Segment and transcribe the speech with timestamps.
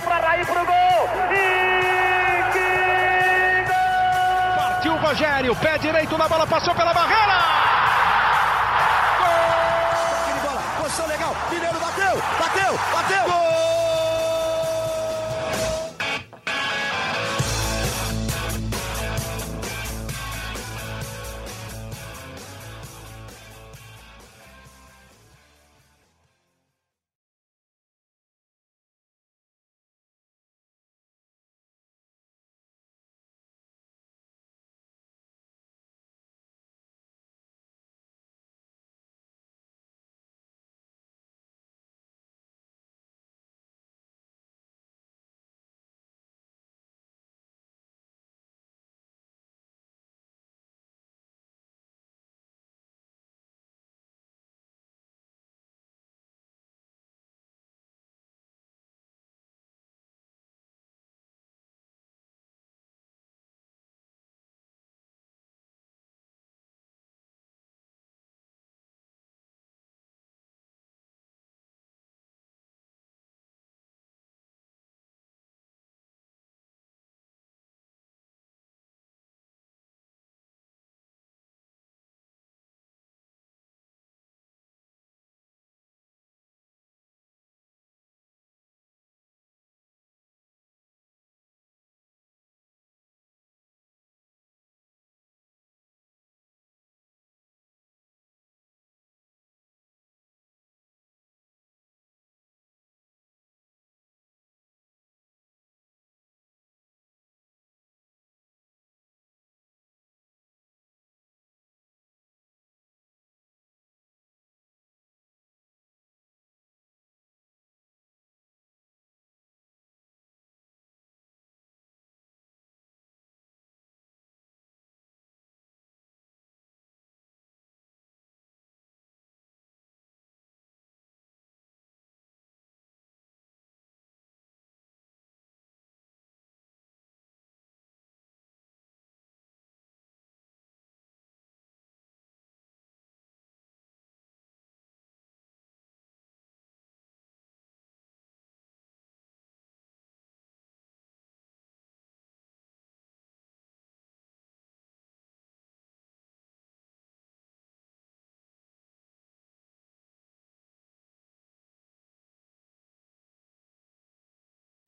[0.00, 1.08] Partiu para Raí pro gol.
[1.30, 4.56] E que gol!
[4.56, 7.38] Partiu o Rogério, pé direito na bola, passou pela barreira.
[9.18, 10.40] Gol!
[10.42, 11.36] bola, posição legal.
[11.50, 13.24] Mineiro bateu, bateu, bateu.
[13.24, 13.69] Gol!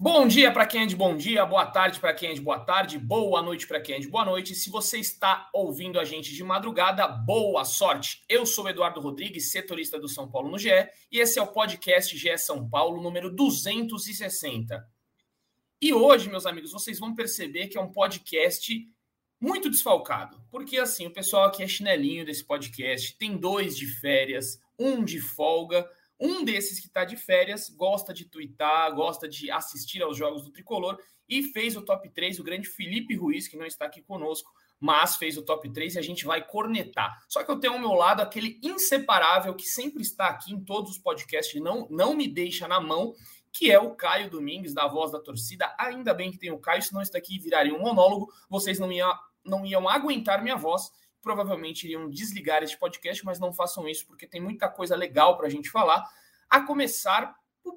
[0.05, 2.59] Bom dia para quem é de bom dia, boa tarde para quem é de boa
[2.59, 4.53] tarde, boa noite para quem é de boa noite.
[4.53, 8.21] Se você está ouvindo a gente de madrugada, boa sorte.
[8.29, 10.71] Eu sou Eduardo Rodrigues, setorista do São Paulo no GE,
[11.09, 14.85] e esse é o podcast GE São Paulo número 260.
[15.81, 18.85] E hoje, meus amigos, vocês vão perceber que é um podcast
[19.41, 24.61] muito desfalcado, porque assim, o pessoal aqui é chinelinho desse podcast, tem dois de férias,
[24.77, 25.89] um de folga,
[26.21, 30.53] um desses que está de férias gosta de twittar, gosta de assistir aos jogos do
[30.53, 34.51] tricolor e fez o top 3, o grande Felipe Ruiz, que não está aqui conosco,
[34.79, 37.17] mas fez o top 3 e a gente vai cornetar.
[37.29, 40.93] Só que eu tenho ao meu lado aquele inseparável que sempre está aqui em todos
[40.93, 43.15] os podcasts, não, não me deixa na mão,
[43.53, 45.75] que é o Caio Domingues, da Voz da Torcida.
[45.79, 48.91] Ainda bem que tem o Caio, se não está aqui viraria um monólogo, vocês não
[48.91, 49.13] iam,
[49.45, 50.91] não iam aguentar minha voz
[51.23, 55.47] provavelmente iriam desligar este podcast, mas não façam isso porque tem muita coisa legal para
[55.47, 56.05] a gente falar.
[56.51, 57.35] A começar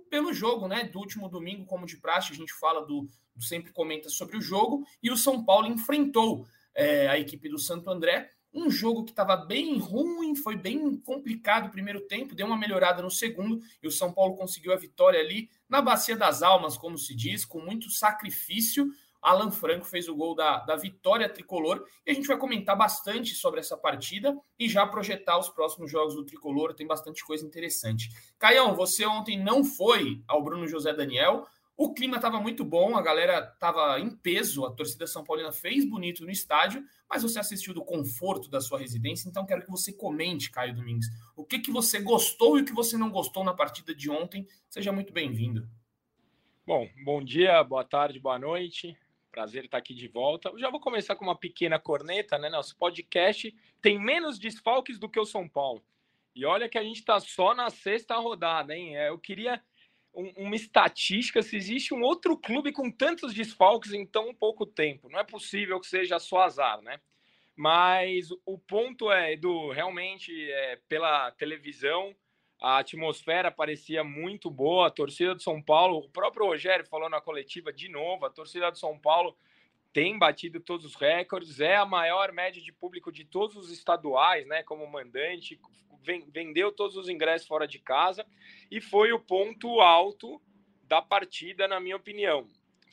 [0.09, 0.83] pelo jogo, né?
[0.83, 4.41] Do último domingo, como de praxe, a gente fala do, do sempre comenta sobre o
[4.41, 8.31] jogo e o São Paulo enfrentou é, a equipe do Santo André.
[8.53, 13.01] Um jogo que estava bem ruim, foi bem complicado o primeiro tempo, deu uma melhorada
[13.01, 16.97] no segundo e o São Paulo conseguiu a vitória ali na Bacia das Almas, como
[16.97, 18.89] se diz, com muito sacrifício,
[19.25, 23.33] Alan Franco fez o gol da, da vitória tricolor e a gente vai comentar bastante
[23.33, 26.75] sobre essa partida e já projetar os próximos jogos do tricolor.
[26.75, 28.09] Tem bastante coisa interessante.
[28.37, 31.43] Caião, você ontem não foi ao Bruno José Daniel.
[31.75, 35.83] O clima estava muito bom, a galera estava em peso, a torcida São Paulina fez
[35.89, 39.91] bonito no estádio, mas você assistiu do conforto da sua residência, então quero que você
[39.91, 43.53] comente, Caio Domingues, o que, que você gostou e o que você não gostou na
[43.53, 44.47] partida de ontem.
[44.69, 45.67] Seja muito bem-vindo.
[46.65, 48.97] Bom, bom dia, boa tarde, boa noite.
[49.35, 50.47] Prazer estar aqui de volta.
[50.47, 52.47] Eu já vou começar com uma pequena corneta, né?
[52.47, 55.83] Nosso podcast tem menos desfalques do que o São Paulo.
[56.33, 58.95] E olha que a gente está só na sexta rodada, hein?
[58.95, 59.61] É, eu queria
[60.13, 65.09] um, uma estatística se existe um outro clube com tantos desfalques em tão pouco tempo.
[65.09, 67.01] Não é possível que seja só azar, né?
[67.53, 72.15] Mas o ponto é, Edu, realmente, é, pela televisão,
[72.61, 77.21] a atmosfera parecia muito boa, a torcida de São Paulo, o próprio Rogério falou na
[77.21, 79.35] coletiva de novo, a torcida de São Paulo
[79.93, 84.45] tem batido todos os recordes, é a maior média de público de todos os estaduais,
[84.45, 85.59] né, como mandante,
[86.31, 88.25] vendeu todos os ingressos fora de casa
[88.69, 90.41] e foi o ponto alto
[90.83, 92.47] da partida, na minha opinião.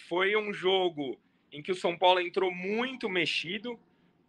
[0.09, 1.21] Foi um jogo
[1.51, 3.79] em que o São Paulo entrou muito mexido,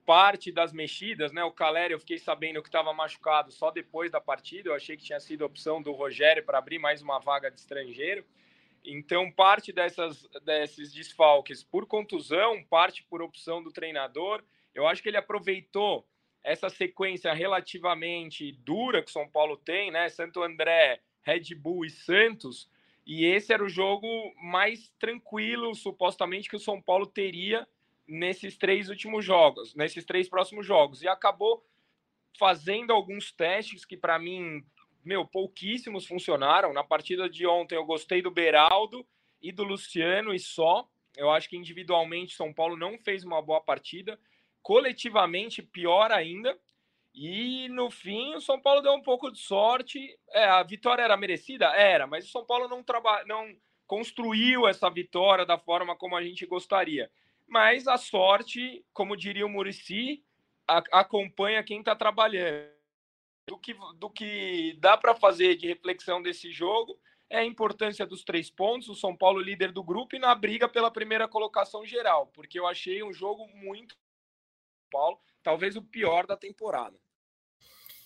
[0.06, 1.44] parte das mexidas, né?
[1.44, 4.70] O Caleri, eu fiquei sabendo que estava machucado só depois da partida.
[4.70, 8.26] Eu achei que tinha sido opção do Rogério para abrir mais uma vaga de estrangeiro.
[8.86, 14.44] Então, parte dessas, desses desfalques por contusão, parte por opção do treinador.
[14.76, 16.06] Eu acho que ele aproveitou
[16.44, 20.10] essa sequência relativamente dura que o São Paulo tem, né?
[20.10, 22.70] Santo André, Red Bull e Santos.
[23.06, 24.08] E esse era o jogo
[24.42, 27.68] mais tranquilo, supostamente, que o São Paulo teria
[28.08, 31.02] nesses três últimos jogos, nesses três próximos jogos.
[31.02, 31.66] E acabou
[32.38, 34.64] fazendo alguns testes que, para mim,
[35.04, 36.74] meu, pouquíssimos funcionaram.
[36.74, 39.06] Na partida de ontem, eu gostei do Beraldo
[39.42, 40.88] e do Luciano e só.
[41.16, 44.20] Eu acho que individualmente São Paulo não fez uma boa partida.
[44.62, 46.58] Coletivamente, pior ainda.
[47.14, 50.18] E no fim, o São Paulo deu um pouco de sorte.
[50.32, 51.68] É, a vitória era merecida?
[51.68, 53.24] Era, mas o São Paulo não, traba...
[53.26, 53.54] não
[53.86, 57.12] construiu essa vitória da forma como a gente gostaria.
[57.54, 60.26] Mas a sorte, como diria o Murici,
[60.92, 62.68] acompanha quem está trabalhando
[63.48, 68.24] do que, do que dá para fazer de reflexão desse jogo é a importância dos
[68.24, 72.26] três pontos, o São Paulo líder do grupo e na briga pela primeira colocação geral,
[72.34, 73.96] porque eu achei um jogo muito
[74.92, 77.00] Paulo, talvez o pior da temporada.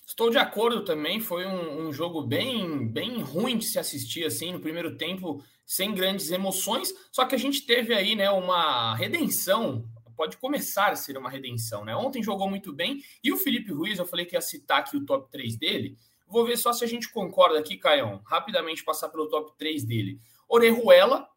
[0.07, 4.54] Estou de acordo também, foi um, um, jogo bem, bem ruim de se assistir assim
[4.54, 9.86] no primeiro tempo, sem grandes emoções, só que a gente teve aí né, uma redenção
[10.18, 11.95] pode começar a ser uma redenção, né?
[11.95, 15.06] Ontem jogou muito bem e o Felipe Ruiz, eu falei que ia citar aqui o
[15.06, 15.95] top 3 dele.
[16.27, 18.21] Vou ver só se a gente concorda aqui, Caião.
[18.25, 20.19] Rapidamente passar pelo top 3 dele.
[20.50, 21.30] Orejuela,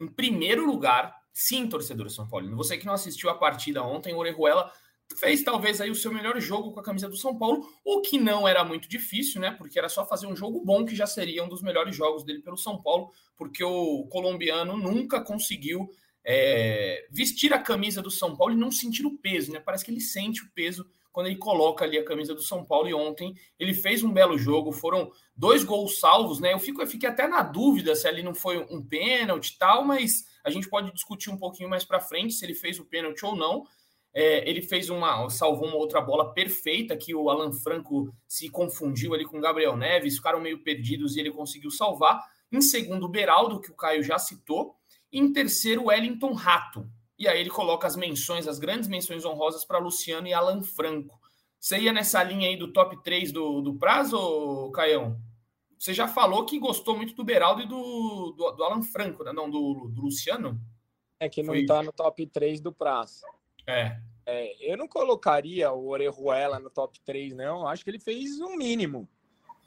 [0.00, 1.14] em primeiro lugar.
[1.32, 2.54] Sim, torcedor São Paulo.
[2.56, 4.72] Você que não assistiu a partida ontem, Orejuela
[5.14, 8.18] fez talvez aí o seu melhor jogo com a camisa do São Paulo, o que
[8.18, 9.50] não era muito difícil, né?
[9.52, 12.42] Porque era só fazer um jogo bom que já seria um dos melhores jogos dele
[12.42, 15.88] pelo São Paulo, porque o colombiano nunca conseguiu
[16.24, 19.60] é, vestir a camisa do São Paulo e não sentir o peso, né?
[19.60, 22.88] Parece que ele sente o peso quando ele coloca ali a camisa do São Paulo.
[22.88, 26.52] E ontem ele fez um belo jogo, foram dois gols salvos, né?
[26.52, 30.26] Eu, fico, eu fiquei até na dúvida se ali não foi um pênalti tal, mas
[30.44, 33.34] a gente pode discutir um pouquinho mais para frente se ele fez o pênalti ou
[33.34, 33.64] não.
[34.18, 39.12] É, ele fez uma, salvou uma outra bola perfeita que o Alan Franco se confundiu
[39.12, 42.24] ali com o Gabriel Neves, ficaram meio perdidos e ele conseguiu salvar.
[42.50, 44.74] Em segundo, o Beraldo, que o Caio já citou.
[45.12, 46.88] Em terceiro, Wellington Rato.
[47.18, 51.20] E aí ele coloca as menções, as grandes menções honrosas para Luciano e Alan Franco.
[51.60, 55.20] Você ia nessa linha aí do top 3 do, do prazo, Caião?
[55.78, 59.32] Você já falou que gostou muito do Beraldo e do, do, do Alan Franco, né?
[59.34, 60.58] não, do, do Luciano?
[61.20, 63.20] É que não está no top 3 do prazo.
[63.66, 63.98] É.
[64.24, 64.72] é.
[64.72, 67.66] Eu não colocaria o Orejuela no top 3, não.
[67.66, 69.08] Acho que ele fez o um mínimo.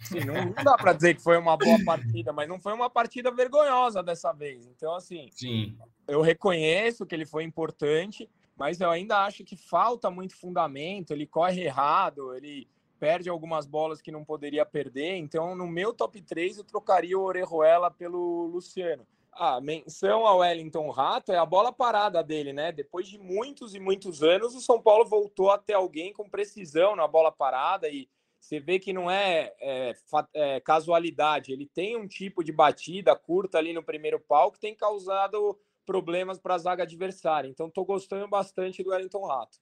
[0.02, 2.90] Sim, não, não, dá para dizer que foi uma boa partida, mas não foi uma
[2.90, 4.66] partida vergonhosa dessa vez.
[4.66, 5.78] Então, assim, Sim.
[6.08, 11.12] eu reconheço que ele foi importante, mas eu ainda acho que falta muito fundamento.
[11.12, 12.68] Ele corre errado, ele
[12.98, 15.16] perde algumas bolas que não poderia perder.
[15.16, 19.06] Então, no meu top 3, eu trocaria o Orejuela pelo Luciano.
[19.32, 22.72] A menção ao Wellington Rato é a bola parada dele, né?
[22.72, 26.96] Depois de muitos e muitos anos, o São Paulo voltou a ter alguém com precisão
[26.96, 28.10] na bola parada e
[28.40, 29.96] você vê que não é, é,
[30.34, 34.74] é, casualidade, ele tem um tipo de batida curta ali no primeiro pau que tem
[34.74, 37.48] causado problemas para a zaga adversária.
[37.48, 39.58] Então, estou gostando bastante do Wellington Rato.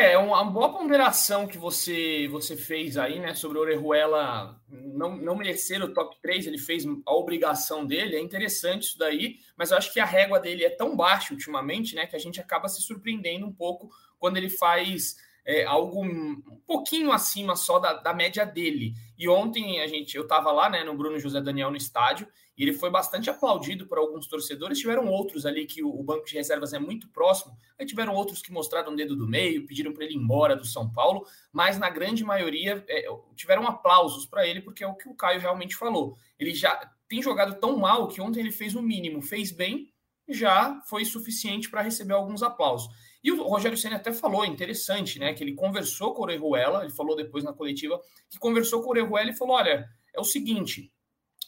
[0.00, 5.36] É, uma boa ponderação que você você fez aí, né, sobre o Orejuela não, não
[5.36, 9.76] merecer o top 3, ele fez a obrigação dele, é interessante isso daí, mas eu
[9.76, 12.80] acho que a régua dele é tão baixa ultimamente, né, que a gente acaba se
[12.80, 13.90] surpreendendo um pouco
[14.20, 18.94] quando ele faz é, algo um pouquinho acima só da, da, média dele.
[19.18, 22.28] E ontem a gente, eu estava lá, né, no Bruno José Daniel no estádio,
[22.58, 24.80] e ele foi bastante aplaudido por alguns torcedores.
[24.80, 28.50] Tiveram outros ali que o, banco de reservas é muito próximo, aí tiveram outros que
[28.50, 31.88] mostraram o dedo do meio, pediram para ele ir embora do São Paulo, mas na
[31.88, 36.18] grande maioria é, tiveram aplausos para ele, porque é o que o Caio realmente falou.
[36.36, 36.74] Ele já
[37.08, 39.92] tem jogado tão mal que ontem ele fez o mínimo, fez bem,
[40.28, 42.92] já foi suficiente para receber alguns aplausos.
[43.22, 45.32] E o Rogério Senna até falou, interessante, né?
[45.32, 48.90] Que ele conversou com o Orejuela, ele falou depois na coletiva, que conversou com o
[48.90, 50.92] Orejuela e falou: olha, é o seguinte,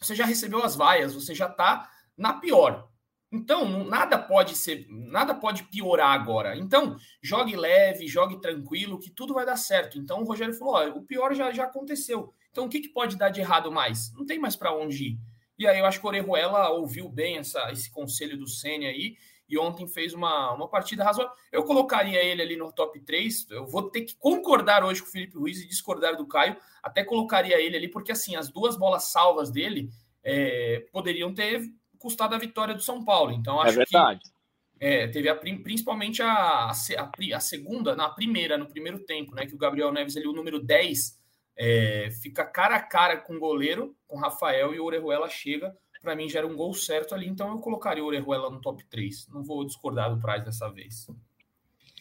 [0.00, 2.88] você já recebeu as vaias, você já está na pior.
[3.32, 6.56] Então, nada pode ser, nada pode piorar agora.
[6.56, 9.98] Então, jogue leve, jogue tranquilo, que tudo vai dar certo.
[9.98, 12.34] Então, o Rogério falou: o pior já, já aconteceu.
[12.50, 14.12] Então, o que, que pode dar de errado mais?
[14.14, 15.18] Não tem mais para onde ir.
[15.56, 19.16] E aí, eu acho que o Orejuela ouviu bem essa, esse conselho do Senna aí,
[19.50, 21.34] e ontem fez uma, uma partida razoável.
[21.50, 23.50] Eu colocaria ele ali no top 3.
[23.50, 26.56] Eu vou ter que concordar hoje com o Felipe Ruiz e discordar do Caio.
[26.80, 29.90] Até colocaria ele ali, porque assim, as duas bolas salvas dele
[30.22, 31.62] é, poderiam ter
[31.98, 33.32] custado a vitória do São Paulo.
[33.32, 34.20] Então, é acho é verdade.
[34.20, 34.40] que.
[34.82, 39.44] É, teve a, principalmente a, a, a, segunda, na primeira, no primeiro tempo, né?
[39.44, 41.20] Que o Gabriel Neves ali, o número 10,
[41.54, 45.76] é, fica cara a cara com o goleiro, com o Rafael, e o Orejuela chega.
[46.00, 49.28] Para mim, gera um gol certo ali, então eu colocaria o Orejuela no top 3.
[49.28, 51.06] Não vou discordar do Praz dessa vez.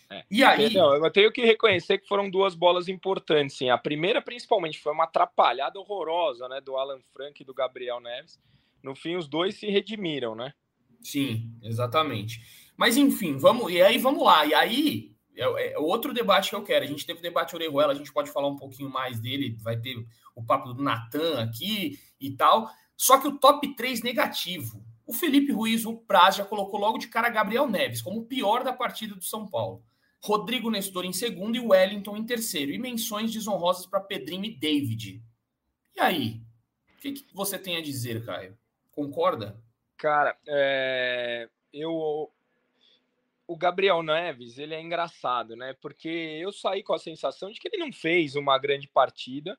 [0.09, 0.23] É.
[0.31, 0.73] E aí.
[0.73, 3.57] Não, eu tenho que reconhecer que foram duas bolas importantes.
[3.57, 3.69] Sim.
[3.69, 8.39] A primeira, principalmente, foi uma atrapalhada horrorosa né, do Alan Frank e do Gabriel Neves
[8.83, 10.53] no fim os dois se redimiram, né?
[11.01, 12.41] Sim, exatamente.
[12.75, 14.45] Mas enfim, vamos e aí vamos lá.
[14.45, 16.85] E aí é, é outro debate que eu quero.
[16.85, 19.77] A gente teve o debate Orejuela, a gente pode falar um pouquinho mais dele, vai
[19.77, 19.95] ter
[20.35, 22.69] o papo do Natan aqui e tal.
[22.99, 24.83] Só que o top 3 negativo.
[25.07, 28.61] O Felipe Ruiz, o Praz, já colocou logo de cara Gabriel Neves como o pior
[28.61, 29.81] da partida do São Paulo.
[30.21, 32.73] Rodrigo Nestor em segundo e Wellington em terceiro.
[32.73, 35.23] E menções desonrosas para Pedrinho e David.
[35.95, 36.41] E aí?
[36.97, 38.57] O que, que você tem a dizer, Caio?
[38.91, 39.57] Concorda?
[39.95, 42.29] Cara, é, eu
[43.47, 45.73] o Gabriel Neves, ele é engraçado, né?
[45.81, 49.57] Porque eu saí com a sensação de que ele não fez uma grande partida,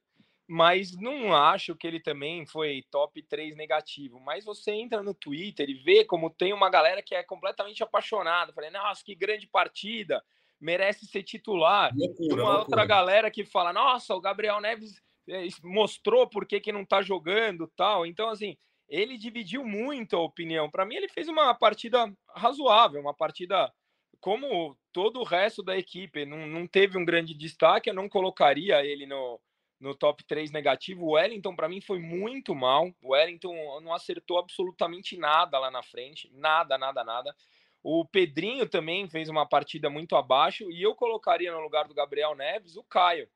[0.52, 4.18] mas não acho que ele também foi top 3 negativo.
[4.18, 8.52] Mas você entra no Twitter e vê como tem uma galera que é completamente apaixonada,
[8.52, 10.20] falando, nossa, que grande partida,
[10.60, 11.92] merece ser titular.
[11.96, 12.58] Loucura, uma loucura.
[12.58, 17.00] outra galera que fala, nossa, o Gabriel Neves é, mostrou por que, que não tá
[17.00, 18.04] jogando tal.
[18.04, 20.68] Então, assim, ele dividiu muito a opinião.
[20.68, 23.72] Para mim, ele fez uma partida razoável, uma partida
[24.20, 26.26] como todo o resto da equipe.
[26.26, 29.40] Não, não teve um grande destaque, eu não colocaria ele no,
[29.80, 31.06] no top 3 negativo.
[31.06, 32.92] O Wellington, para mim, foi muito mal.
[33.02, 36.30] O Wellington não acertou absolutamente nada lá na frente.
[36.34, 37.34] Nada, nada, nada.
[37.82, 40.70] O Pedrinho também fez uma partida muito abaixo.
[40.70, 43.28] E eu colocaria no lugar do Gabriel Neves o Caio.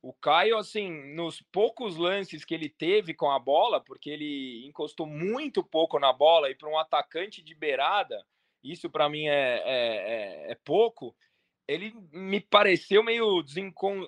[0.00, 5.06] O Caio, assim, nos poucos lances que ele teve com a bola, porque ele encostou
[5.06, 8.24] muito pouco na bola, e para um atacante de beirada,
[8.62, 11.16] isso para mim é, é, é, é, pouco.
[11.68, 13.44] Ele me pareceu meio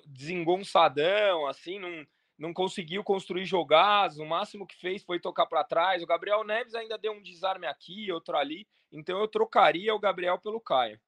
[0.07, 2.05] desengonçadão, assim, não,
[2.37, 4.17] não conseguiu construir jogadas.
[4.17, 6.01] O máximo que fez foi tocar para trás.
[6.01, 8.67] O Gabriel Neves ainda deu um desarme aqui, outro ali.
[8.91, 10.99] Então eu trocaria o Gabriel pelo Caio.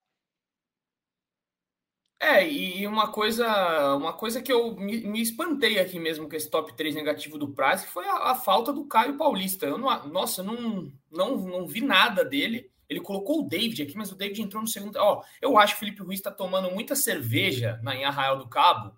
[2.23, 6.49] É, e uma coisa, uma coisa que eu me, me, espantei aqui mesmo com esse
[6.49, 9.65] top 3 negativo do Praz, foi a, a, falta do Caio Paulista.
[9.65, 12.71] Eu não, nossa, não, não, não vi nada dele.
[12.93, 14.95] Ele colocou o David aqui, mas o David entrou no segundo.
[14.97, 18.47] Ó, eu acho que o Felipe Ruiz está tomando muita cerveja na, em Arraial do
[18.47, 18.95] Cabo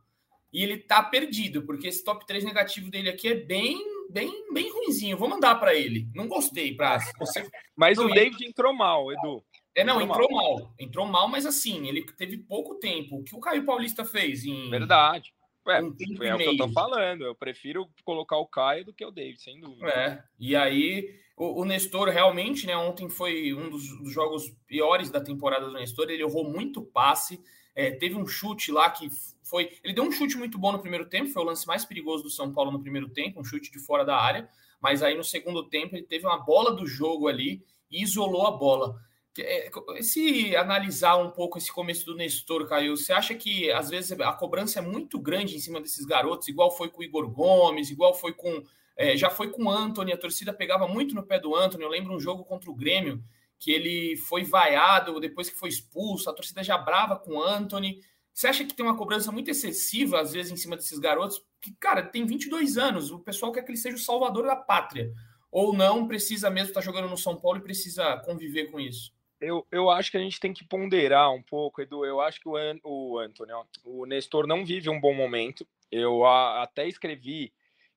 [0.52, 3.78] e ele tá perdido, porque esse top 3 negativo dele aqui é bem,
[4.10, 5.18] bem, bem ruinzinho.
[5.18, 6.08] Vou mandar para ele.
[6.14, 7.12] Não gostei, Praz.
[7.20, 7.46] Você...
[7.75, 9.44] Mas o David entrou mal, Edu.
[9.75, 10.60] É, não, entrou, entrou mal.
[10.60, 10.74] mal.
[10.80, 13.18] Entrou mal, mas assim, ele teve pouco tempo.
[13.18, 14.70] O que o Caio Paulista fez em.
[14.70, 15.34] Verdade.
[15.68, 17.25] Ué, um é o que eu tô falando.
[17.25, 19.90] Eu prefiro colocar o Caio do que o David, sem dúvida.
[19.90, 20.24] É.
[20.40, 22.75] E aí, o, o Nestor realmente, né?
[22.77, 26.10] Ontem foi um dos, dos, jogos piores da temporada do Nestor.
[26.10, 27.42] Ele errou muito passe.
[27.75, 29.10] É, teve um chute lá que
[29.44, 29.72] foi.
[29.84, 32.30] Ele deu um chute muito bom no primeiro tempo, foi o lance mais perigoso do
[32.30, 34.50] São Paulo no primeiro tempo, um chute de fora da área.
[34.82, 38.51] Mas aí no segundo tempo ele teve uma bola do jogo ali e isolou a
[38.51, 38.96] bola.
[39.38, 39.70] É,
[40.01, 44.32] se analisar um pouco esse começo do Nestor, Caio, você acha que às vezes a
[44.32, 48.13] cobrança é muito grande em cima desses garotos, igual foi com o Igor Gomes, igual
[48.13, 48.63] foi com.
[48.98, 51.84] É, já foi com o Anthony, a torcida pegava muito no pé do Anthony.
[51.84, 53.24] Eu lembro um jogo contra o Grêmio,
[53.60, 58.00] que ele foi vaiado depois que foi expulso, a torcida já brava com o Anthony.
[58.34, 61.42] Você acha que tem uma cobrança muito excessiva, às vezes, em cima desses garotos?
[61.62, 65.12] Que, cara, tem 22 anos, o pessoal quer que ele seja o salvador da pátria.
[65.52, 69.16] Ou não, precisa mesmo estar tá jogando no São Paulo e precisa conviver com isso?
[69.40, 72.06] eu, eu acho que a gente tem que ponderar um pouco, Edu.
[72.06, 75.68] Eu acho que o, An, o Antônio, o Nestor não vive um bom momento.
[75.92, 77.54] Eu a, até escrevi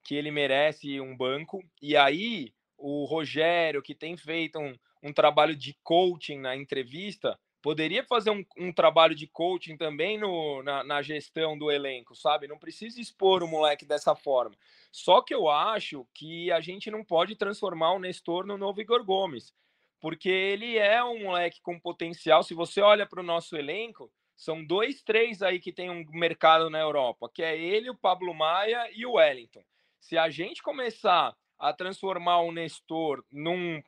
[0.08, 1.62] que ele merece um banco.
[1.82, 8.02] E aí, o Rogério, que tem feito um, um trabalho de coaching na entrevista, poderia
[8.02, 12.48] fazer um, um trabalho de coaching também no, na, na, gestão do elenco, sabe?
[12.48, 14.56] Não precisa expor o moleque dessa forma.
[14.90, 19.04] Só que eu acho que a gente não pode transformar o Nestor no novo Igor
[19.04, 19.52] Gomes
[20.00, 22.42] porque ele é um moleque com potencial.
[22.42, 26.70] Se você olha para o nosso elenco, são dois, três aí que tem um mercado
[26.70, 29.64] na Europa, que é ele, o Pablo Maia e o Wellington.
[30.00, 33.82] Se a gente começar a transformar o Nestor num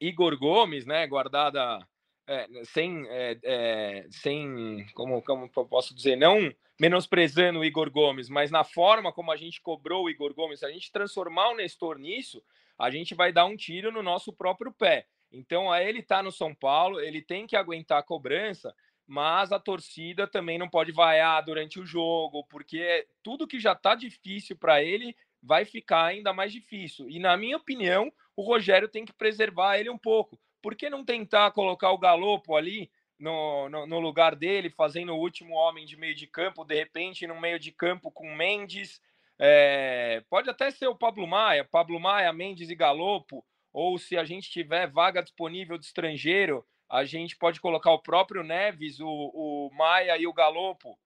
[0.00, 1.78] Igor Gomes, né, guardada
[2.26, 8.28] é, sem, é, é, sem como, como eu posso dizer, não menosprezando o Igor Gomes,
[8.28, 11.56] mas na forma como a gente cobrou o Igor Gomes, se a gente transformar o
[11.56, 12.42] Nestor nisso,
[12.78, 15.06] a gente vai dar um tiro no nosso próprio pé.
[15.30, 18.74] Então, aí ele está no São Paulo, ele tem que aguentar a cobrança,
[19.06, 23.94] mas a torcida também não pode vaiar durante o jogo, porque tudo que já está
[23.94, 27.08] difícil para ele vai ficar ainda mais difícil.
[27.08, 30.40] E, na minha opinião, o Rogério tem que preservar ele um pouco.
[30.62, 35.18] Por que não tentar colocar o Galopo ali no, no, no, lugar dele, fazendo o
[35.18, 39.00] último homem de meio de campo, de repente, no meio de campo com Mendes?
[39.38, 44.24] É, pode até ser o Pablo Maia, Pablo Maia, Mendes e Galopo, ou se a
[44.24, 49.68] gente tiver vaga disponível de estrangeiro, a gente pode colocar o próprio Neves, o, o
[49.76, 50.96] Maia e o Galopo,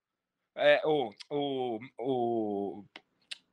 [0.55, 2.85] é, o, o, o,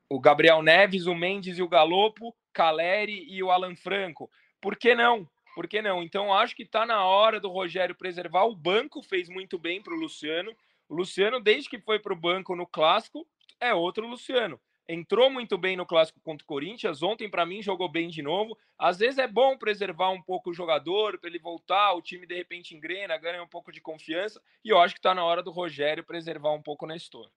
[0.09, 4.29] o Gabriel Neves, o Mendes e o Galopo, Caleri e o Alan Franco.
[4.59, 5.25] Por que não?
[5.55, 6.03] Por que não?
[6.03, 8.43] Então, acho que está na hora do Rogério preservar.
[8.43, 10.53] O banco fez muito bem para o Luciano.
[10.89, 13.25] O Luciano, desde que foi para o banco no Clássico,
[13.61, 14.59] é outro Luciano.
[14.87, 17.01] Entrou muito bem no Clássico contra o Corinthians.
[17.01, 18.57] Ontem, para mim, jogou bem de novo.
[18.77, 22.35] Às vezes é bom preservar um pouco o jogador, para ele voltar, o time de
[22.35, 24.39] repente engrena, ganha um pouco de confiança.
[24.63, 27.29] E eu acho que está na hora do Rogério preservar um pouco o Nestor.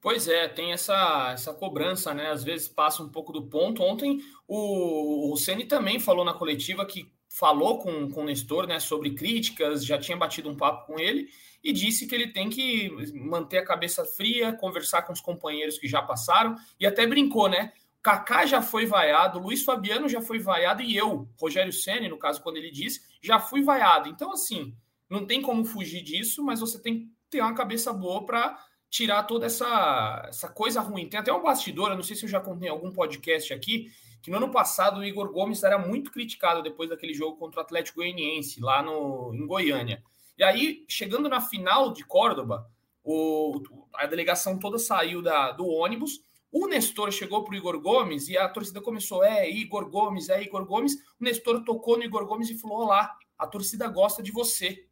[0.00, 2.30] Pois é, tem essa, essa cobrança, né?
[2.30, 3.82] Às vezes passa um pouco do ponto.
[3.82, 8.80] Ontem o, o Ceni também falou na coletiva que falou com, com o Nestor né,
[8.80, 11.28] sobre críticas, já tinha batido um papo com ele
[11.62, 15.86] e disse que ele tem que manter a cabeça fria, conversar com os companheiros que
[15.86, 17.72] já passaram e até brincou, né?
[18.02, 22.40] Kaká já foi vaiado, Luiz Fabiano já foi vaiado e eu, Rogério Ceni, no caso
[22.40, 24.08] quando ele disse, já fui vaiado.
[24.08, 24.74] Então assim,
[25.10, 29.24] não tem como fugir disso, mas você tem que ter uma cabeça boa para tirar
[29.24, 31.06] toda essa, essa coisa ruim.
[31.06, 33.90] Tem até um bastidor, eu não sei se eu já contei em algum podcast aqui,
[34.26, 37.62] que no ano passado o Igor Gomes era muito criticado depois daquele jogo contra o
[37.62, 40.02] Atlético Goianiense, lá no, em Goiânia.
[40.36, 42.68] E aí, chegando na final de Córdoba,
[43.04, 43.62] o,
[43.94, 46.24] a delegação toda saiu da, do ônibus.
[46.50, 50.42] O Nestor chegou para o Igor Gomes e a torcida começou: é Igor Gomes, é
[50.42, 50.96] Igor Gomes.
[51.20, 54.88] O Nestor tocou no Igor Gomes e falou: Olá, a torcida gosta de você.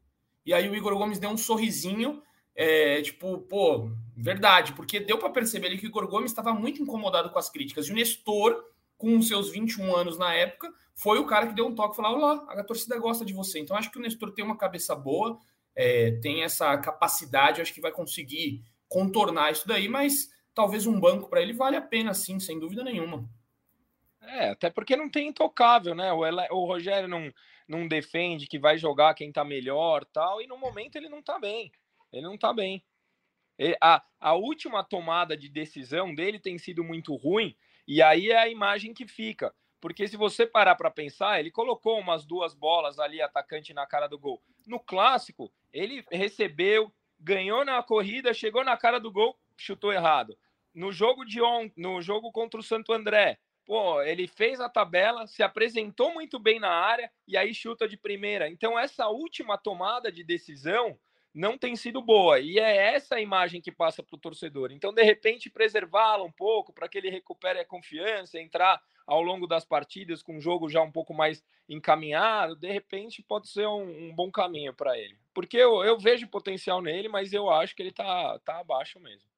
[0.47, 2.23] E aí o Igor Gomes deu um sorrisinho,
[2.55, 6.81] é, tipo, pô, verdade, porque deu para perceber ali que o Igor Gomes estava muito
[6.81, 7.89] incomodado com as críticas.
[7.89, 8.73] E o Nestor
[9.05, 12.17] com seus 21 anos na época, foi o cara que deu um toque e falou:
[12.17, 13.61] Olá, a torcida gosta de você.
[13.61, 15.39] Então, acho que o Nestor tem uma cabeça boa,
[15.77, 21.29] é, tem essa capacidade, acho que vai conseguir contornar isso daí, mas talvez um banco
[21.29, 23.29] para ele vale a pena, sim, sem dúvida nenhuma.
[24.23, 26.11] É, até porque não tem intocável, né?
[26.13, 27.31] O, o Rogério não,
[27.69, 31.39] não defende que vai jogar quem tá melhor tal, e no momento ele não tá
[31.39, 31.71] bem.
[32.11, 32.83] Ele não tá bem.
[33.83, 37.55] a, a última tomada de decisão dele tem sido muito ruim,
[37.87, 39.55] e aí é a imagem que fica.
[39.81, 44.07] Porque se você parar para pensar, ele colocou umas duas bolas ali, atacante na cara
[44.07, 44.43] do gol.
[44.67, 50.39] No clássico, ele recebeu, ganhou na corrida, chegou na cara do gol, chutou errado.
[50.75, 55.27] No jogo de ontem, no jogo contra o Santo André, pô, ele fez a tabela,
[55.27, 58.49] se apresentou muito bem na área e aí chuta de primeira.
[58.49, 60.99] Então essa última tomada de decisão
[61.35, 62.39] não tem sido boa.
[62.39, 64.71] E é essa a imagem que passa para o torcedor.
[64.71, 69.47] Então, de repente, preservá-la um pouco para que ele recupere a confiança, entrar ao longo
[69.47, 74.09] das partidas com um jogo já um pouco mais encaminhado, de repente pode ser um,
[74.09, 75.19] um bom caminho para ele.
[75.33, 79.29] Porque eu, eu, vejo potencial nele, mas eu acho que ele está tá abaixo mesmo.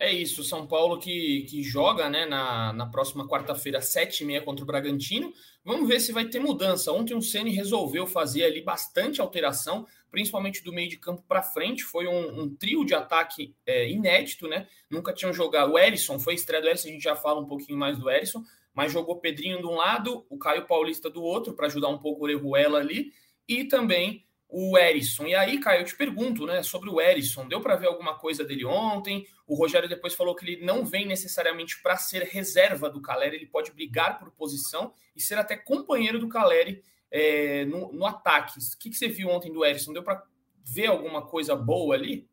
[0.00, 4.66] É isso, São Paulo que, que joga né, na, na próxima quarta-feira, 7h30 contra o
[4.66, 5.32] Bragantino.
[5.64, 6.92] Vamos ver se vai ter mudança.
[6.92, 11.82] Ontem o Ceni resolveu fazer ali bastante alteração, principalmente do meio de campo para frente.
[11.82, 14.68] Foi um, um, trio de ataque é, inédito, né?
[14.88, 15.72] Nunca tinham jogado.
[15.72, 18.44] O Erisson foi estreia do Erisson, a gente já fala um pouquinho mais do Erisson,
[18.72, 22.20] mas jogou Pedrinho de um lado, o Caio Paulista do outro, para ajudar um pouco
[22.20, 23.12] o Orejuela ali,
[23.48, 25.26] e também o Erisson.
[25.26, 27.46] E aí, Caio, eu te pergunto, né, sobre o Erisson.
[27.46, 29.26] Deu para ver alguma coisa dele ontem?
[29.46, 33.46] O Rogério depois falou que ele não vem necessariamente para ser reserva do Caleri, ele
[33.46, 38.58] pode brigar por posição e ser até companheiro do Caleri é, no, no, ataque.
[38.58, 39.92] O que, que, você viu ontem do Erisson?
[39.92, 40.22] Deu para
[40.64, 42.28] ver alguma coisa boa ali?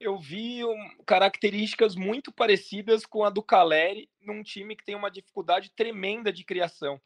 [0.00, 5.10] Eu vi um, características muito parecidas com a do Caleri num time que tem uma
[5.10, 7.00] dificuldade tremenda de criação.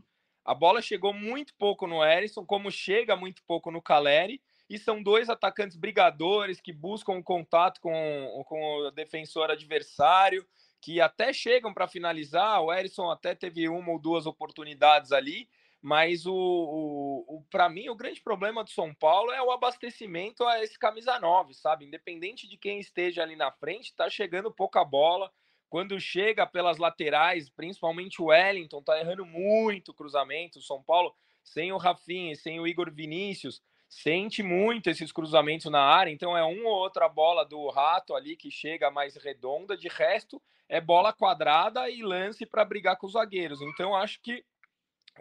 [0.45, 5.03] A bola chegou muito pouco no Erisson, como chega muito pouco no Caleri, e são
[5.03, 10.47] dois atacantes brigadores que buscam o contato com, com o defensor adversário,
[10.81, 12.61] que até chegam para finalizar.
[12.61, 15.49] O Erisson até teve uma ou duas oportunidades ali,
[15.81, 20.45] mas o, o, o para mim o grande problema do São Paulo é o abastecimento
[20.45, 21.85] a esse camisa 9, sabe?
[21.85, 25.31] Independente de quem esteja ali na frente, está chegando pouca bola.
[25.73, 30.59] Quando chega pelas laterais, principalmente o Wellington, tá errando muito cruzamento.
[30.59, 35.81] O São Paulo sem o Rafinha, sem o Igor Vinícius, sente muito esses cruzamentos na
[35.81, 39.89] área, então é uma ou outra bola do Rato ali que chega mais redonda, de
[39.89, 43.63] resto é bola quadrada e lance para brigar com os zagueiros.
[43.63, 44.45] Então acho que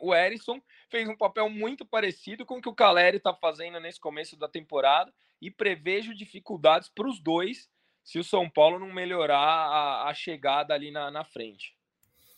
[0.02, 4.02] o Erisson fez um papel muito parecido com o que o Caleri está fazendo nesse
[4.02, 7.70] começo da temporada e prevejo dificuldades para os dois
[8.04, 11.76] se o São Paulo não melhorar a, a chegada ali na, na frente.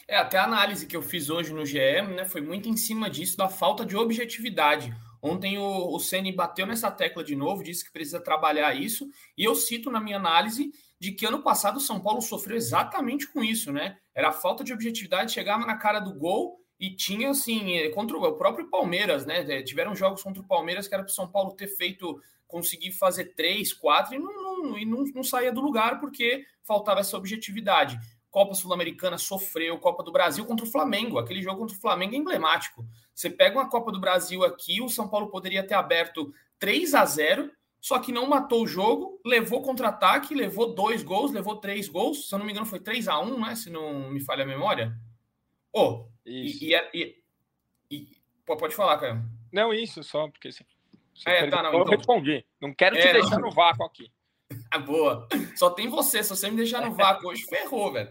[0.08, 3.10] É, até a análise que eu fiz hoje no GM né, foi muito em cima
[3.10, 4.94] disso, da falta de objetividade.
[5.22, 9.44] Ontem o, o Ceni bateu nessa tecla de novo, disse que precisa trabalhar isso, e
[9.46, 13.42] eu cito na minha análise de que ano passado o São Paulo sofreu exatamente com
[13.42, 13.98] isso, né?
[14.14, 18.18] Era a falta de objetividade, chegava na cara do gol e tinha assim, é, contra
[18.18, 19.40] o próprio Palmeiras, né?
[19.50, 22.92] É, tiveram jogos contra o Palmeiras que era para o São Paulo ter feito, conseguir
[22.92, 27.18] fazer três, quatro e não, não, e não, não saía do lugar porque faltava essa
[27.18, 28.00] objetividade.
[28.32, 31.20] Copa Sul-Americana sofreu, Copa do Brasil contra o Flamengo.
[31.20, 32.86] Aquele jogo contra o Flamengo é emblemático.
[33.14, 37.06] Você pega uma Copa do Brasil aqui, o São Paulo poderia ter aberto 3 a
[37.06, 37.52] 0
[37.84, 42.30] só que não matou o jogo, levou contra-ataque, levou dois gols, levou três gols.
[42.30, 43.56] Se eu não me engano, foi 3 a 1 né?
[43.58, 44.98] Se não me falha a memória.
[45.74, 46.64] Oh, isso.
[46.64, 47.22] E, e,
[47.92, 48.08] e,
[48.46, 49.22] pode falar, Caio.
[49.52, 50.66] Não, isso, só porque você.
[51.14, 51.82] você é, tá, não, então...
[51.82, 52.46] Eu respondi.
[52.62, 53.50] Não quero te é, deixar não.
[53.50, 54.10] no vácuo aqui.
[54.74, 55.28] Ah, boa.
[55.56, 56.24] Só tem você.
[56.24, 58.10] Se você me deixar no vácuo hoje, ferrou, velho.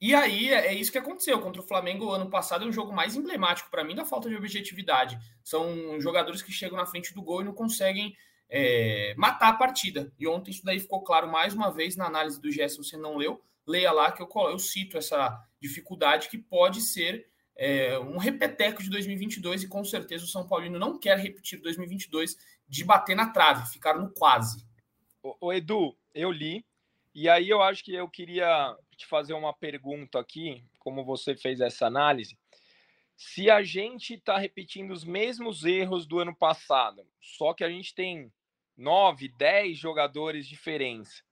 [0.00, 2.64] E aí, é isso que aconteceu contra o Flamengo ano passado.
[2.64, 5.16] É um jogo mais emblemático para mim da falta de objetividade.
[5.44, 8.16] São jogadores que chegam na frente do gol e não conseguem
[8.50, 10.12] é, matar a partida.
[10.18, 12.52] E ontem isso daí ficou claro mais uma vez na análise do.
[12.52, 17.28] Se você não leu, leia lá que eu, eu cito essa dificuldade que pode ser
[17.54, 22.36] é, um repeteco de 2022 e com certeza o São Paulino não quer repetir 2022
[22.68, 24.66] de bater na trave, ficar no quase.
[25.40, 26.64] O, Edu, eu li,
[27.14, 31.60] e aí eu acho que eu queria te fazer uma pergunta aqui, como você fez
[31.60, 32.38] essa análise.
[33.16, 37.94] Se a gente está repetindo os mesmos erros do ano passado, só que a gente
[37.94, 38.30] tem
[38.76, 41.24] nove, dez jogadores diferentes,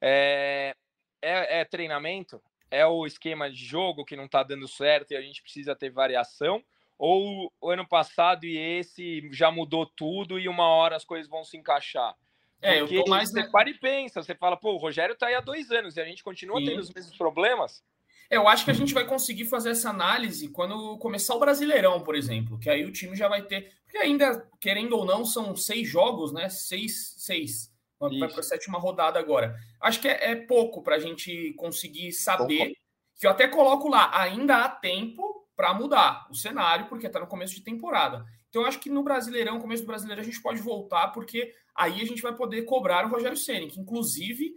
[0.00, 0.76] é,
[1.22, 2.42] é, é treinamento?
[2.70, 5.90] É o esquema de jogo que não está dando certo e a gente precisa ter
[5.90, 6.62] variação?
[6.98, 11.44] Ou o ano passado e esse já mudou tudo e uma hora as coisas vão
[11.44, 12.14] se encaixar?
[12.62, 13.30] É, Porque eu tô mais.
[13.30, 16.00] Você para e pensa, você fala, pô, o Rogério tá aí há dois anos e
[16.00, 16.66] a gente continua Sim.
[16.66, 17.82] tendo os mesmos problemas.
[18.30, 22.14] Eu acho que a gente vai conseguir fazer essa análise quando começar o Brasileirão, por
[22.14, 23.74] exemplo, que aí o time já vai ter.
[23.84, 26.48] Porque ainda, querendo ou não, são seis jogos, né?
[26.48, 27.70] Seis, seis.
[28.00, 29.54] Vai para a sétima rodada agora.
[29.80, 32.74] Acho que é, é pouco para a gente conseguir saber.
[33.18, 37.26] Que eu até coloco lá, ainda há tempo para mudar o cenário, porque está no
[37.26, 38.24] começo de temporada.
[38.48, 42.00] Então, eu acho que no Brasileirão, começo do Brasileirão, a gente pode voltar, porque aí
[42.00, 44.54] a gente vai poder cobrar o Rogério Ceni, que inclusive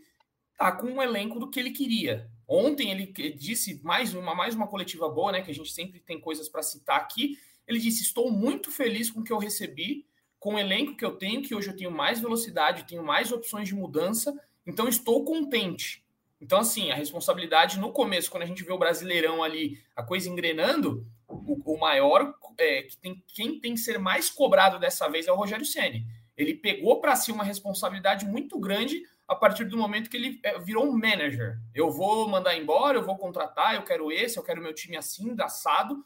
[0.58, 2.30] tá com um elenco do que ele queria.
[2.48, 5.42] Ontem ele disse mais uma mais uma coletiva boa, né?
[5.42, 7.38] Que a gente sempre tem coisas para citar aqui.
[7.68, 10.06] Ele disse: "Estou muito feliz com o que eu recebi,
[10.40, 13.68] com o elenco que eu tenho, que hoje eu tenho mais velocidade, tenho mais opções
[13.68, 14.34] de mudança,
[14.66, 16.06] então estou contente."
[16.40, 20.30] Então, assim, a responsabilidade no começo, quando a gente vê o Brasileirão ali, a coisa
[20.30, 25.28] engrenando, o, o maior é, que tem quem tem que ser mais cobrado dessa vez
[25.28, 26.06] é o Rogério Ceni.
[26.38, 30.60] Ele pegou para si uma responsabilidade muito grande a partir do momento que ele é,
[30.60, 31.58] virou um manager.
[31.74, 35.36] Eu vou mandar embora, eu vou contratar, eu quero esse, eu quero meu time assim,
[35.40, 36.04] assado.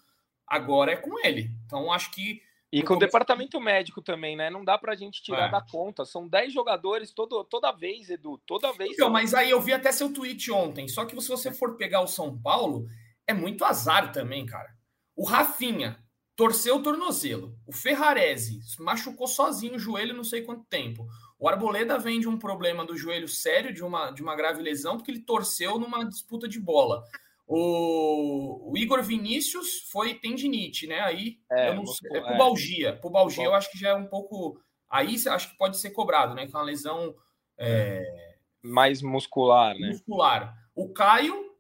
[0.48, 1.52] Agora é com ele.
[1.66, 2.42] Então acho que.
[2.72, 4.50] E com o departamento médico também, né?
[4.50, 5.52] Não dá pra gente tirar é.
[5.52, 6.06] da conta.
[6.06, 8.40] São 10 jogadores todo, toda vez, Edu.
[8.46, 8.92] Toda vez.
[8.92, 10.88] Então, mas aí eu vi até seu tweet ontem.
[10.88, 12.88] Só que se você for pegar o São Paulo,
[13.26, 14.70] é muito azar também, cara.
[15.16, 16.00] O Rafinha
[16.40, 17.54] torceu o tornozelo.
[17.68, 21.06] O Ferrarese machucou sozinho o joelho não sei quanto tempo.
[21.38, 24.96] O Arboleda vem de um problema do joelho sério, de uma, de uma grave lesão,
[24.96, 27.04] porque ele torceu numa disputa de bola.
[27.46, 31.02] O, o Igor Vinícius foi tendinite, né?
[31.02, 32.96] Aí é, eu não sei, é pubalgia.
[32.96, 34.62] Pubalgia eu acho que já é um pouco.
[34.90, 36.48] Aí acho que pode ser cobrado, né?
[36.48, 37.14] Com uma lesão
[37.58, 38.38] é...
[38.64, 39.90] mais muscular, né?
[39.90, 40.56] Muscular.
[40.74, 41.54] O Caio,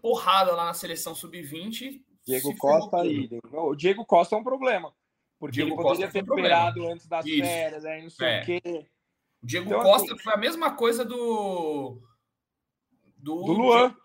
[0.00, 2.07] porrada lá na seleção sub-20.
[2.28, 3.28] Diego Costa aí.
[3.52, 4.92] O Diego Costa é um problema.
[5.38, 7.44] Porque Diego ele poderia ter esperado antes das Isso.
[7.44, 8.42] férias, aí não sei é.
[8.42, 8.86] o quê.
[9.42, 12.00] O Diego então, Costa assim, foi a mesma coisa do.
[13.16, 13.96] Do, do Luan.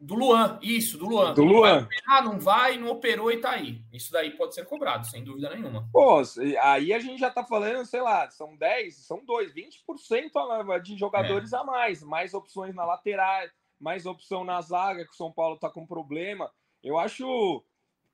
[0.00, 1.34] Do Luan, isso, do Luan.
[1.34, 1.88] Do Luan.
[2.06, 3.82] Ah, não vai, não operou e tá aí.
[3.92, 5.88] Isso daí pode ser cobrado, sem dúvida nenhuma.
[5.92, 6.22] Pô,
[6.62, 11.52] aí a gente já tá falando, sei lá, são 10, são 2, 20% de jogadores
[11.52, 11.56] é.
[11.56, 13.48] a mais, mais opções na lateral,
[13.80, 16.48] mais opção na zaga, que o São Paulo tá com problema.
[16.80, 17.64] Eu acho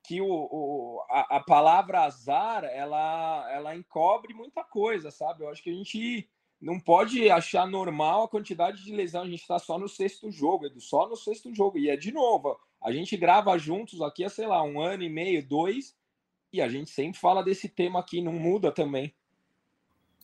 [0.05, 5.43] que o, o a, a, palavra azar ela, ela encobre muita coisa, sabe?
[5.43, 6.29] Eu acho que a gente
[6.61, 9.23] não pode achar normal a quantidade de lesão.
[9.23, 11.77] A gente está só no sexto jogo, Edu, só no sexto jogo.
[11.77, 15.09] E é de novo, a gente grava juntos aqui há, sei lá, um ano e
[15.09, 15.95] meio, dois,
[16.51, 19.13] E a gente sempre fala desse tema aqui, não muda também.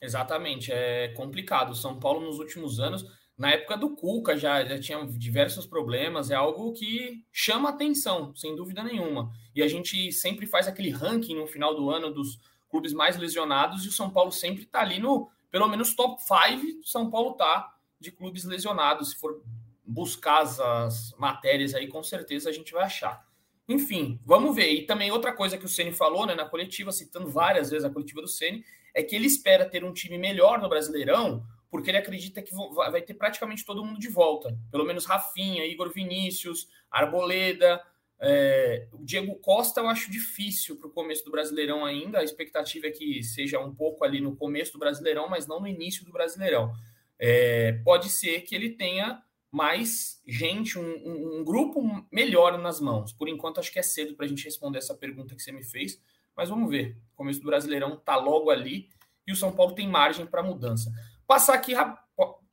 [0.02, 1.76] Exatamente, é complicado.
[1.76, 3.06] São Paulo nos últimos anos,
[3.38, 8.56] na época do Cuca já, já tinha diversos problemas, é algo que chama atenção, sem
[8.56, 9.32] dúvida nenhuma.
[9.56, 12.40] E a gente sempre faz aquele ranking no final do ano dos
[12.70, 16.88] clubes mais lesionados e o São Paulo sempre está ali no, pelo menos top 5,
[16.88, 19.10] São Paulo tá de clubes lesionados.
[19.12, 19.42] Se for
[19.86, 23.26] buscar as, as matérias aí, com certeza a gente vai achar.
[23.68, 24.72] Enfim, vamos ver.
[24.72, 27.90] E também outra coisa que o Ceni falou né, na coletiva, citando várias vezes a
[27.90, 28.64] coletiva do Ceni,
[28.94, 33.02] é que ele espera ter um time melhor no Brasileirão, porque ele acredita que vai
[33.02, 34.56] ter praticamente todo mundo de volta.
[34.70, 37.82] Pelo menos Rafinha, Igor Vinícius, Arboleda.
[38.20, 42.20] É, o Diego Costa eu acho difícil para o começo do Brasileirão ainda.
[42.20, 45.68] A expectativa é que seja um pouco ali no começo do Brasileirão, mas não no
[45.68, 46.74] início do Brasileirão.
[47.18, 53.14] É, pode ser que ele tenha mais gente, um, um, grupo melhor nas mãos.
[53.14, 55.64] Por enquanto, acho que é cedo para a gente responder essa pergunta que você me
[55.64, 56.02] fez,
[56.36, 56.98] mas vamos ver.
[57.14, 58.90] O começo do Brasileirão está logo ali
[59.26, 60.92] e o São Paulo tem margem para mudança.
[61.32, 61.74] Passar aqui,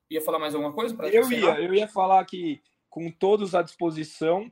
[0.09, 0.97] ia falar mais alguma coisa?
[1.12, 4.49] Eu ia, eu ia falar que com todos à disposição,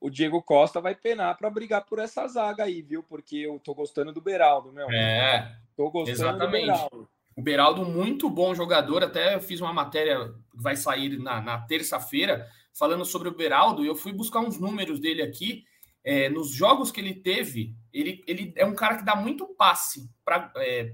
[0.00, 3.04] o Diego Costa vai penar para brigar por essa zaga aí, viu?
[3.04, 4.90] Porque eu tô gostando do Beraldo, meu.
[4.90, 6.66] É, tô gostando exatamente.
[6.66, 7.08] do Beraldo.
[7.36, 9.04] O Beraldo, muito bom jogador.
[9.04, 13.84] Até eu fiz uma matéria que vai sair na, na terça-feira falando sobre o Beraldo.
[13.84, 15.64] E eu fui buscar uns números dele aqui.
[16.02, 20.10] É, nos jogos que ele teve, ele, ele é um cara que dá muito passe.
[20.24, 20.92] Pra, é,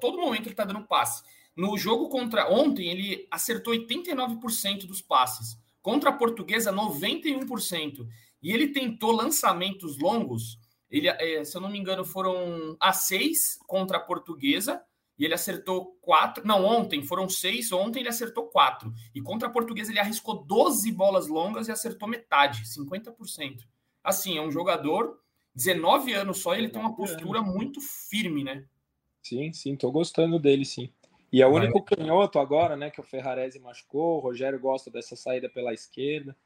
[0.00, 1.22] todo momento ele está dando passe.
[1.56, 5.56] No jogo contra ontem, ele acertou 89% dos passes.
[5.80, 8.06] Contra a portuguesa, 91%.
[8.42, 10.58] E ele tentou lançamentos longos.
[10.90, 14.82] Ele, é, se eu não me engano, foram a 6 contra a portuguesa
[15.18, 16.46] e ele acertou quatro.
[16.46, 18.92] Não, ontem foram seis, ontem ele acertou quatro.
[19.14, 23.60] E contra a portuguesa ele arriscou 12 bolas longas e acertou metade, 50%.
[24.04, 25.18] Assim, é um jogador,
[25.54, 28.64] 19 anos só, e ele tem uma postura muito firme, né?
[29.22, 30.92] Sim, sim, tô gostando dele, sim.
[31.32, 35.16] E é o único canhoto agora, né, que o Ferrarese machucou, o Rogério gosta dessa
[35.16, 36.36] saída pela esquerda.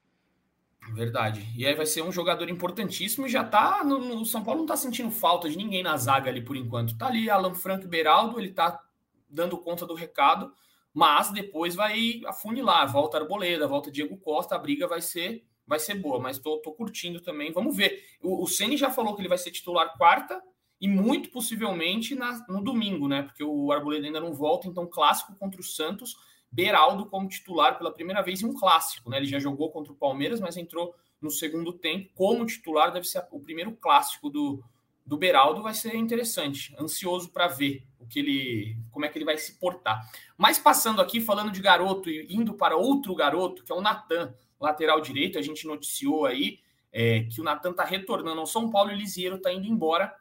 [0.94, 1.46] Verdade.
[1.56, 3.84] E aí vai ser um jogador importantíssimo e já tá.
[3.84, 6.96] No, no, São Paulo não tá sentindo falta de ninguém na zaga ali por enquanto.
[6.96, 8.82] Tá ali Alan Franco e Beraldo, ele tá
[9.28, 10.52] dando conta do recado,
[10.92, 12.90] mas depois vai afunilar.
[12.90, 16.72] Volta Arboleda, volta Diego Costa, a briga vai ser vai ser boa, mas tô, tô
[16.72, 17.52] curtindo também.
[17.52, 18.02] Vamos ver.
[18.20, 20.42] O, o Ceni já falou que ele vai ser titular quarta
[20.80, 23.22] e muito possivelmente na, no domingo, né?
[23.22, 26.16] Porque o Arboleda ainda não volta, então clássico contra o Santos
[26.52, 29.18] Beraldo como titular pela primeira vez em um clássico, né?
[29.18, 32.92] Ele já jogou contra o Palmeiras, mas entrou no segundo tempo como titular.
[32.92, 34.64] Deve ser o primeiro clássico do,
[35.06, 36.74] do Beraldo, vai ser interessante.
[36.76, 40.00] Ansioso para ver o que ele, como é que ele vai se portar.
[40.36, 44.34] Mas passando aqui, falando de garoto e indo para outro garoto, que é o Natan,
[44.60, 46.58] lateral direito, a gente noticiou aí
[46.92, 50.12] é, que o Natan está retornando ao São Paulo e o Lisieiro está indo embora.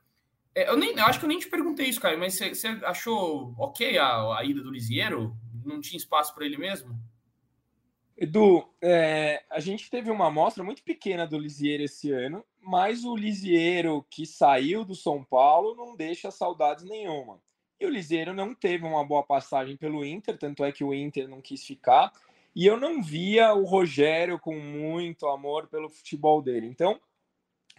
[0.55, 3.53] É, eu, nem, eu acho que eu nem te perguntei isso, cara, mas você achou
[3.57, 5.37] ok a, a ida do Lisieiro?
[5.69, 6.99] não tinha espaço para ele mesmo?
[8.17, 13.15] Edu, é, a gente teve uma amostra muito pequena do Lisieiro esse ano, mas o
[13.15, 17.39] Lisieiro que saiu do São Paulo não deixa saudades nenhuma.
[17.79, 21.29] E o Lisieiro não teve uma boa passagem pelo Inter, tanto é que o Inter
[21.29, 22.11] não quis ficar.
[22.53, 26.67] E eu não via o Rogério com muito amor pelo futebol dele.
[26.67, 26.99] Então,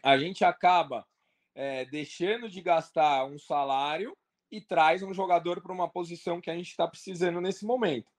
[0.03, 1.07] a gente acaba
[1.55, 4.17] é, deixando de gastar um salário
[4.51, 8.11] e traz um jogador para uma posição que a gente está precisando nesse momento.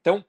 [0.00, 0.24] Então,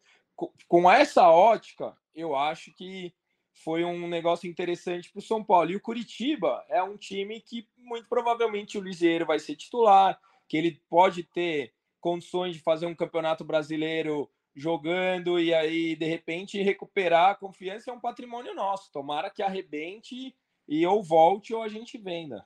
[0.67, 3.13] com essa ótica, eu acho que
[3.53, 5.71] foi um negócio interessante para o São Paulo.
[5.71, 10.57] E o Curitiba é um time que muito provavelmente o Liseiro vai ser titular, que
[10.57, 17.29] ele pode ter condições de fazer um campeonato brasileiro jogando e aí de repente recuperar
[17.29, 18.91] a confiança é um patrimônio nosso.
[18.91, 20.35] Tomara que arrebente
[20.71, 22.45] e ou volte ou a gente venda.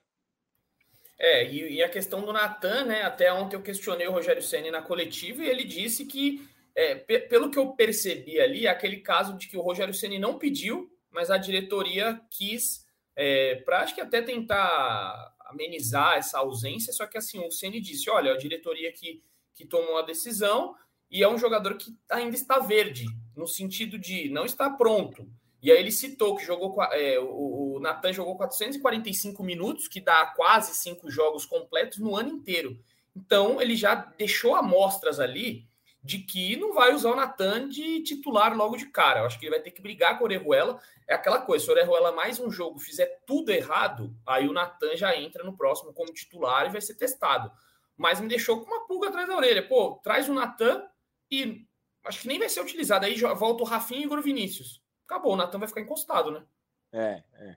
[1.17, 3.03] É, e, e a questão do Natan, né?
[3.03, 7.51] Até ontem eu questionei o Rogério Senna na coletiva e ele disse que, é, pelo
[7.51, 11.29] que eu percebi ali, é aquele caso de que o Rogério Senna não pediu, mas
[11.29, 12.83] a diretoria quis,
[13.15, 18.09] é, para acho que até tentar amenizar essa ausência, só que assim, o Senna disse:
[18.09, 20.75] olha, a diretoria que, que tomou a decisão
[21.11, 25.29] e é um jogador que ainda está verde, no sentido de não está pronto.
[25.65, 30.23] E aí ele citou que jogou é, o, o Natan jogou 445 minutos, que dá
[30.27, 32.79] quase cinco jogos completos no ano inteiro.
[33.15, 35.67] Então ele já deixou amostras ali
[36.03, 39.21] de que não vai usar o Natan de titular logo de cara.
[39.21, 40.79] Eu acho que ele vai ter que brigar com o Orejuela.
[41.07, 44.95] É aquela coisa, se o Orejuela mais um jogo fizer tudo errado, aí o Natan
[44.95, 47.51] já entra no próximo como titular e vai ser testado.
[47.97, 49.67] Mas me deixou com uma pulga atrás da orelha.
[49.67, 50.83] Pô, traz o Natan
[51.31, 51.65] e
[52.03, 53.07] acho que nem vai ser utilizado.
[53.07, 56.43] Aí volta o Rafinha e o Vinícius acabou, o Natan vai ficar encostado, né?
[56.91, 57.55] É, é.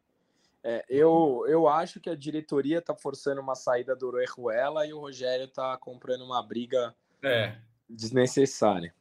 [0.65, 4.99] É, eu, eu acho que a diretoria está forçando uma saída do Orejuela e o
[4.99, 7.57] Rogério está comprando uma briga é.
[7.89, 8.93] desnecessária.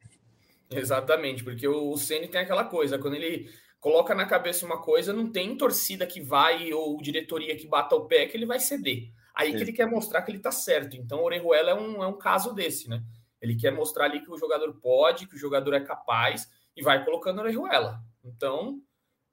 [0.69, 5.11] Exatamente, porque o, o Ceni tem aquela coisa, quando ele coloca na cabeça uma coisa,
[5.11, 9.11] não tem torcida que vai ou diretoria que bata o pé que ele vai ceder.
[9.33, 10.97] Aí que ele quer mostrar que ele tá certo.
[10.97, 13.03] Então, o Orejuela é um, é um caso desse, né?
[13.39, 17.05] Ele quer mostrar ali que o jogador pode, que o jogador é capaz e vai
[17.05, 18.01] colocando o Orejuela.
[18.35, 18.81] Então,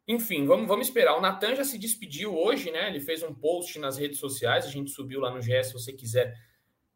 [0.07, 1.17] enfim, vamos, vamos esperar.
[1.17, 2.89] O Natan já se despediu hoje, né?
[2.89, 5.93] Ele fez um post nas redes sociais, a gente subiu lá no GS, se você
[5.93, 6.35] quiser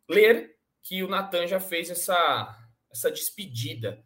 [0.09, 2.57] ler, que o Natan já fez essa,
[2.91, 4.03] essa despedida.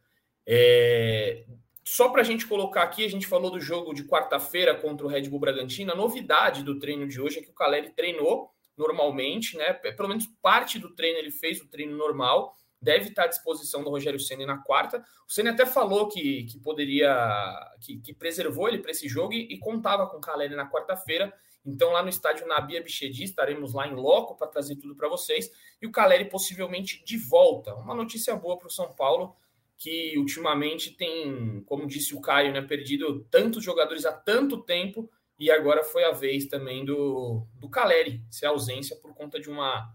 [0.46, 1.44] É...
[1.84, 5.08] Só para a gente colocar aqui, a gente falou do jogo de quarta-feira contra o
[5.08, 5.92] Red Bull Bragantino.
[5.92, 9.72] A novidade do treino de hoje é que o Caleri treinou normalmente, né?
[9.72, 13.90] Pelo menos parte do treino ele fez o treino normal deve estar à disposição do
[13.90, 15.04] Rogério Ceni na quarta.
[15.26, 17.14] O Ceni até falou que, que poderia,
[17.80, 21.32] que, que preservou ele para esse jogo e, e, contava com o Caleri na quarta-feira.
[21.64, 25.48] Então, lá no estádio Nabia Bichedi, estaremos lá em loco para trazer tudo para vocês.
[25.80, 27.72] E o Caleri possivelmente de volta.
[27.76, 29.36] Uma notícia boa para o São Paulo,
[29.78, 35.08] que ultimamente tem, como disse o Caio, né, perdido tantos jogadores há tanto tempo.
[35.38, 39.94] E agora foi a vez também do, do Caleri ser ausência por conta de uma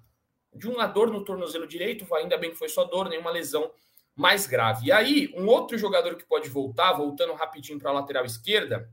[0.57, 3.71] de uma dor no tornozelo direito, ainda bem que foi só dor, nenhuma lesão
[4.15, 4.87] mais grave.
[4.87, 8.89] E aí, um outro jogador que pode voltar, voltando rapidinho para a lateral esquerda,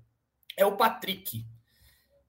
[0.57, 1.45] é o Patrick.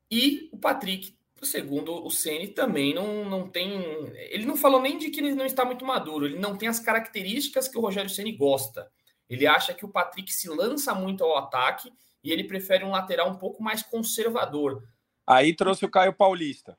[0.09, 3.83] E o Patrick, segundo o Ceni, também não, não tem.
[4.29, 6.79] Ele não falou nem de que ele não está muito maduro, ele não tem as
[6.79, 8.89] características que o Rogério Ceni gosta.
[9.29, 11.91] Ele acha que o Patrick se lança muito ao ataque
[12.23, 14.87] e ele prefere um lateral um pouco mais conservador.
[15.27, 16.77] Aí trouxe o Caio Paulista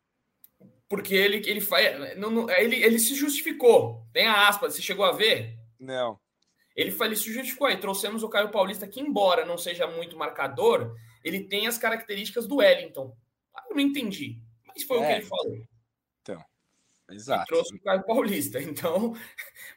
[0.89, 1.61] porque ele, ele,
[2.17, 4.07] não, não, ele, ele se justificou.
[4.13, 5.59] Tem a aspa, você chegou a ver?
[5.79, 6.19] Não.
[6.77, 7.77] Ele, ele se justificou aí.
[7.79, 10.95] Trouxemos o Caio Paulista, que, embora não seja muito marcador,
[11.25, 13.17] ele tem as características do Wellington.
[13.55, 15.17] Ah, eu não entendi, mas foi é, o que é.
[15.17, 15.57] ele falou.
[16.21, 16.45] Então,
[17.11, 17.41] exato.
[17.41, 18.61] Ele trouxe o Caio Paulista.
[18.63, 19.15] Então,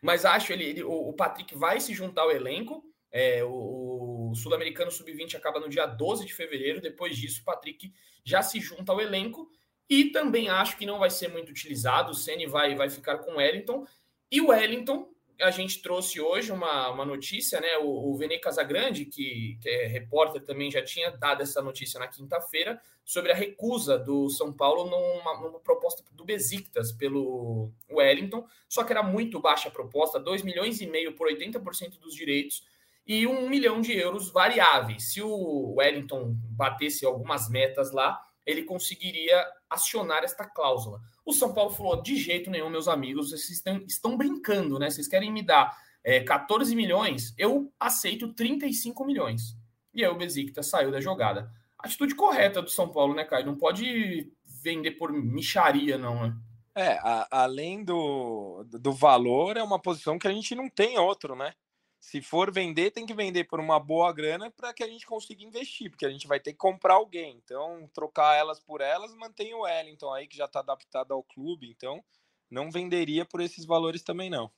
[0.02, 2.84] mas acho ele, ele o, o Patrick vai se juntar ao elenco.
[3.12, 6.82] É, o, o Sul-Americano Sub-20 acaba no dia 12 de fevereiro.
[6.82, 7.92] Depois disso, o Patrick
[8.24, 9.50] já se junta ao elenco.
[9.90, 12.12] E também acho que não vai ser muito utilizado.
[12.12, 13.88] O Ceni vai, vai ficar com o Wellington.
[14.32, 15.10] E o Wellington,
[15.42, 17.78] a gente trouxe hoje uma, uma notícia, né?
[17.78, 22.08] O, o Vene Casagrande, que, que é repórter, também já tinha dado essa notícia na
[22.08, 28.84] quinta-feira sobre a recusa do São Paulo numa, numa, proposta do Besiktas pelo Wellington, só
[28.84, 32.64] que era muito baixa a proposta, 2 milhões e meio por 80% dos direitos
[33.08, 35.12] e 1 um milhão de euros variáveis.
[35.12, 41.00] Se o Wellington batesse algumas metas lá, ele conseguiria acionar esta cláusula.
[41.26, 44.90] O São Paulo falou: de jeito nenhum, meus amigos, vocês estão, estão brincando, né?
[44.90, 47.34] Vocês querem me dar é, 14 milhões?
[47.38, 49.56] Eu aceito 35 milhões.
[49.94, 51.52] E aí o Besiktas saiu da jogada.
[51.78, 53.46] Atitude correta do São Paulo, né, Caio?
[53.46, 56.36] Não pode vender por micharia, não, né?
[56.76, 61.36] É, a, além do, do valor, é uma posição que a gente não tem outro,
[61.36, 61.54] né?
[62.00, 65.44] Se for vender, tem que vender por uma boa grana para que a gente consiga
[65.44, 67.40] investir, porque a gente vai ter que comprar alguém.
[67.44, 71.70] Então, trocar elas por elas, mantém o Wellington aí, que já está adaptado ao clube.
[71.70, 72.02] Então,
[72.50, 74.50] não venderia por esses valores também, não.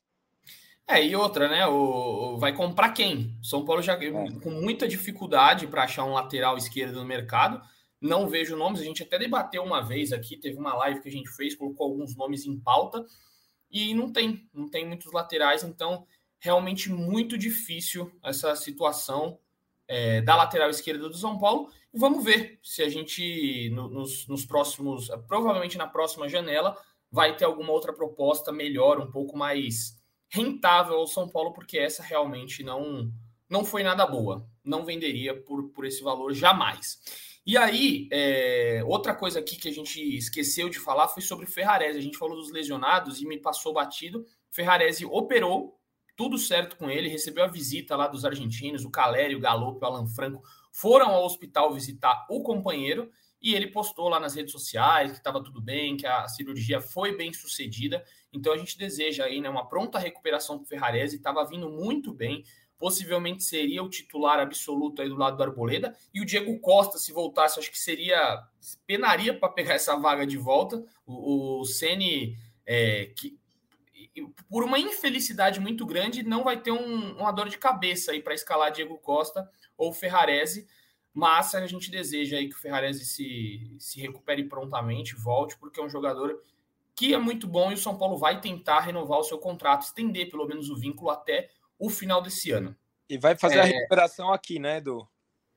[0.87, 1.65] É, e outra, né?
[1.65, 3.35] O, vai comprar quem?
[3.41, 4.11] São Paulo já é.
[4.43, 7.61] com muita dificuldade para achar um lateral esquerdo no mercado.
[7.99, 8.81] Não vejo nomes.
[8.81, 11.87] A gente até debateu uma vez aqui, teve uma live que a gente fez, colocou
[11.87, 13.05] alguns nomes em pauta,
[13.69, 16.05] e não tem, não tem muitos laterais, então
[16.41, 19.39] realmente muito difícil essa situação
[19.87, 21.69] é, da lateral esquerda do São Paulo.
[21.93, 26.75] E vamos ver se a gente, no, nos, nos próximos, provavelmente na próxima janela,
[27.11, 32.01] vai ter alguma outra proposta melhor, um pouco mais rentável ao São Paulo, porque essa
[32.01, 33.13] realmente não,
[33.47, 34.47] não foi nada boa.
[34.63, 36.99] Não venderia por, por esse valor jamais.
[37.45, 41.49] E aí, é, outra coisa aqui que a gente esqueceu de falar foi sobre o
[41.49, 41.99] Ferrarese.
[41.99, 44.25] A gente falou dos lesionados e me passou batido.
[44.49, 45.80] Ferrarese operou
[46.21, 49.83] tudo certo com ele, recebeu a visita lá dos argentinos, o Calério, o Galo, o
[49.83, 53.09] Alan Franco, foram ao hospital visitar o companheiro
[53.41, 57.17] e ele postou lá nas redes sociais que estava tudo bem, que a cirurgia foi
[57.17, 58.05] bem sucedida.
[58.31, 62.13] Então a gente deseja aí né, uma pronta recuperação para o Ferrarese, estava vindo muito
[62.13, 62.43] bem,
[62.77, 65.97] possivelmente seria o titular absoluto aí do lado do Arboleda.
[66.13, 68.43] E o Diego Costa, se voltasse, acho que seria
[68.85, 70.85] penaria para pegar essa vaga de volta.
[71.03, 73.40] O, o Ceni é, que
[74.49, 78.33] por uma infelicidade muito grande, não vai ter um, uma dor de cabeça aí para
[78.33, 80.67] escalar Diego Costa ou Ferrarese,
[81.13, 85.83] mas a gente deseja aí que o Ferrarese se, se recupere prontamente, volte, porque é
[85.83, 86.41] um jogador
[86.95, 90.29] que é muito bom e o São Paulo vai tentar renovar o seu contrato, estender
[90.29, 91.49] pelo menos o vínculo até
[91.79, 92.75] o final desse ano.
[93.09, 93.61] E vai fazer é...
[93.61, 95.07] a recuperação aqui, né, Edu?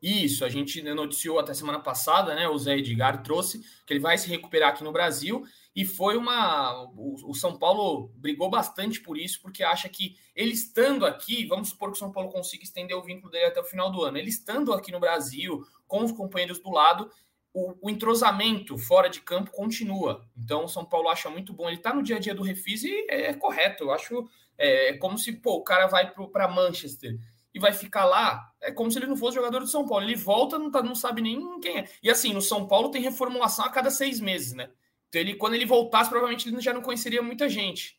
[0.01, 2.47] Isso, a gente noticiou até semana passada, né?
[2.47, 5.43] O Zé Edgar trouxe que ele vai se recuperar aqui no Brasil
[5.75, 6.89] e foi uma.
[6.97, 11.91] O, São Paulo brigou bastante por isso, porque acha que ele estando aqui, vamos supor
[11.91, 14.29] que o São Paulo consiga estender o vínculo dele até o final do ano, ele
[14.29, 17.11] estando aqui no Brasil, com os companheiros do lado,
[17.53, 20.25] o, o entrosamento fora de campo continua.
[20.37, 21.67] Então o São Paulo acha muito bom.
[21.67, 23.85] Ele está no dia a dia do Refis e é, é correto.
[23.85, 27.19] Eu acho é, é como se pô, o cara vai para Manchester
[27.53, 30.05] e vai ficar lá, é como se ele não fosse jogador do São Paulo.
[30.05, 31.89] Ele volta, não, tá, não sabe nem quem é.
[32.03, 34.71] E assim, no São Paulo tem reformulação a cada seis meses, né?
[35.15, 37.97] Então, ele, quando ele voltasse, provavelmente ele já não conheceria muita gente.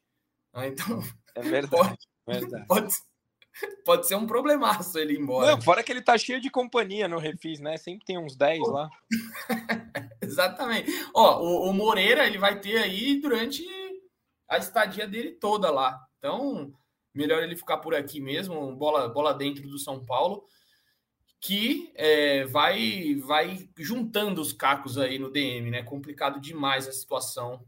[0.53, 1.01] Ah, então,
[1.33, 1.97] é verdade.
[2.25, 2.67] Pode, verdade.
[2.67, 2.93] Pode,
[3.85, 5.51] pode ser um problemaço ele ir embora.
[5.51, 7.77] Não, fora que ele tá cheio de companhia no Refis, né?
[7.77, 8.89] Sempre tem uns 10 lá.
[10.21, 10.91] Exatamente.
[11.13, 13.63] Ó, o, o, Moreira, ele vai ter aí durante
[14.49, 16.05] a estadia dele toda lá.
[16.17, 16.73] Então,
[17.13, 20.45] melhor ele ficar por aqui mesmo, bola, bola dentro do São Paulo
[21.45, 25.83] que é, vai vai juntando os cacos aí no DM, né?
[25.83, 27.63] Complicado demais a situação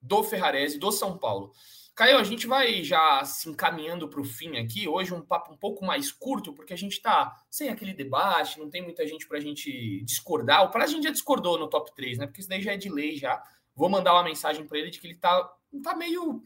[0.00, 1.50] do Ferrarese, do São Paulo.
[1.92, 4.86] Caio, a gente vai já se encaminhando para o fim aqui.
[4.86, 8.70] Hoje um papo um pouco mais curto, porque a gente está sem aquele debate, não
[8.70, 10.62] tem muita gente para a gente discordar.
[10.62, 12.26] O Praz a gente já discordou no top 3, né?
[12.26, 13.42] Porque isso daí já é de lei já.
[13.74, 15.52] Vou mandar uma mensagem para ele de que ele tá,
[15.82, 16.44] tá meio.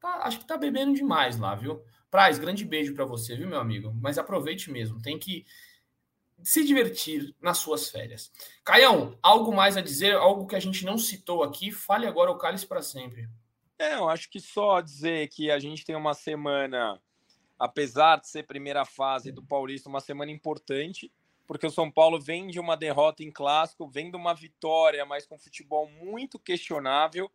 [0.00, 1.80] Tá, acho que tá bebendo demais lá, viu?
[2.10, 3.94] Praz, grande beijo para você, viu, meu amigo?
[4.00, 5.00] Mas aproveite mesmo.
[5.00, 5.46] Tem que
[6.42, 8.30] se divertir nas suas férias.
[8.64, 11.72] Caião, algo mais a dizer, algo que a gente não citou aqui?
[11.72, 13.28] Fale agora o cálice para sempre.
[13.78, 17.00] É, eu acho que só dizer que a gente tem uma semana,
[17.58, 21.12] apesar de ser primeira fase do Paulista, uma semana importante,
[21.46, 25.26] porque o São Paulo vem de uma derrota em clássico, vem de uma vitória, mas
[25.26, 27.30] com futebol muito questionável.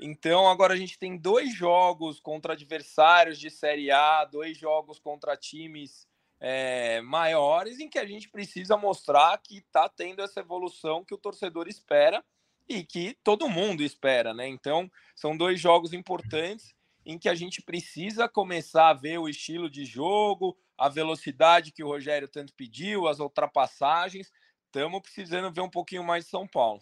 [0.00, 5.36] Então, agora a gente tem dois jogos contra adversários de Série A, dois jogos contra
[5.36, 6.06] times
[6.40, 11.18] é, maiores em que a gente precisa mostrar que está tendo essa evolução que o
[11.18, 12.24] torcedor espera
[12.68, 14.46] e que todo mundo espera, né?
[14.46, 16.74] Então, são dois jogos importantes
[17.04, 21.82] em que a gente precisa começar a ver o estilo de jogo, a velocidade que
[21.82, 24.30] o Rogério tanto pediu, as ultrapassagens.
[24.66, 26.80] Estamos precisando ver um pouquinho mais de São Paulo.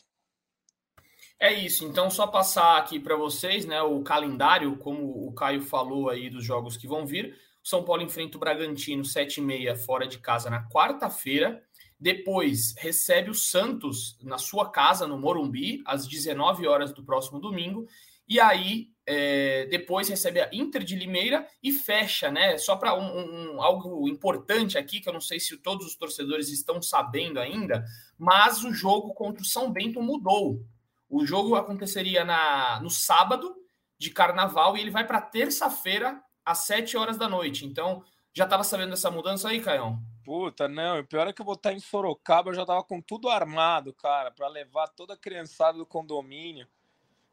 [1.39, 1.87] É isso.
[1.87, 6.45] Então, só passar aqui para vocês, né, o calendário, como o Caio falou aí dos
[6.45, 7.39] jogos que vão vir.
[7.67, 11.61] São Paulo enfrenta o Bragantino 7 e meia fora de casa na quarta-feira.
[11.99, 17.85] Depois recebe o Santos na sua casa, no Morumbi, às 19 horas do próximo domingo.
[18.29, 22.57] E aí, é, depois recebe a Inter de Limeira e fecha, né?
[22.57, 26.51] Só para um, um, algo importante aqui, que eu não sei se todos os torcedores
[26.51, 27.85] estão sabendo ainda,
[28.17, 30.65] mas o jogo contra o São Bento mudou.
[31.11, 33.57] O jogo aconteceria na, no sábado
[33.99, 37.67] de carnaval e ele vai para terça-feira às 7 horas da noite.
[37.67, 40.01] Então, já estava sabendo dessa mudança aí, Caião?
[40.25, 41.01] Puta, não.
[41.01, 43.93] O pior é que eu vou estar em Sorocaba, eu já tava com tudo armado,
[43.93, 46.69] cara, para levar toda a criançada do condomínio.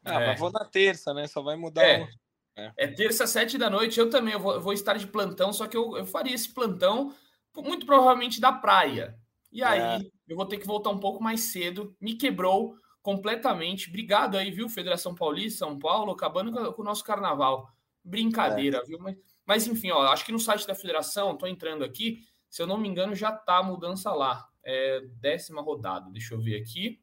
[0.03, 0.27] Ah, é.
[0.27, 1.27] mas vou na terça, né?
[1.27, 1.83] Só vai mudar.
[1.83, 2.09] É,
[2.55, 2.71] é.
[2.77, 3.99] é terça, sete da noite.
[3.99, 6.53] Eu também eu vou, eu vou, estar de plantão, só que eu, eu faria esse
[6.53, 7.13] plantão
[7.57, 9.17] muito provavelmente da praia.
[9.51, 9.65] E é.
[9.65, 11.95] aí eu vou ter que voltar um pouco mais cedo.
[11.99, 13.89] Me quebrou completamente.
[13.89, 17.72] Obrigado aí, viu, Federação Paulista, São Paulo, acabando com o nosso carnaval.
[18.03, 18.85] Brincadeira, é.
[18.85, 18.99] viu?
[18.99, 22.67] Mas, mas enfim, ó, acho que no site da federação, tô entrando aqui, se eu
[22.67, 24.47] não me engano, já tá a mudança lá.
[24.63, 27.01] É décima rodada, deixa eu ver aqui.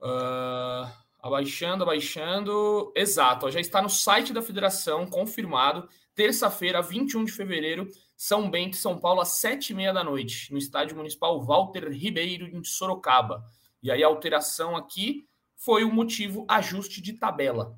[0.00, 0.88] Uh,
[1.20, 2.92] abaixando, abaixando.
[2.94, 5.88] Exato, ó, já está no site da federação, confirmado.
[6.14, 10.58] Terça-feira, 21 de fevereiro, São Bento, São Paulo, às sete e meia da noite, no
[10.58, 13.44] estádio municipal Walter Ribeiro, em Sorocaba.
[13.82, 15.26] E aí a alteração aqui
[15.56, 17.76] foi o motivo ajuste de tabela.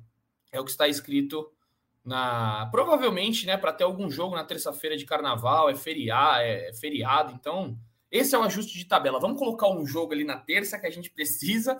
[0.51, 1.49] É o que está escrito
[2.07, 6.73] na provavelmente, né, para ter algum jogo na terça-feira de carnaval, é feriado, é, é
[6.73, 7.77] feriado, então
[8.09, 9.19] esse é o ajuste de tabela.
[9.19, 11.77] Vamos colocar um jogo ali na terça que a gente precisa.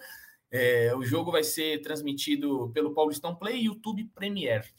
[0.51, 4.69] É, o jogo vai ser transmitido pelo Paulistão Play e YouTube Premier.